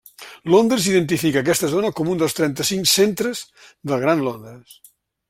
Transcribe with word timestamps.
Londres 0.53 0.87
identifica 0.93 1.43
aquesta 1.43 1.69
zona 1.75 1.91
com 1.99 2.09
un 2.13 2.23
dels 2.23 2.37
trenta-cinc 2.39 2.89
centres 2.95 3.45
del 3.93 4.03
Gran 4.07 4.25
Londres. 4.31 4.81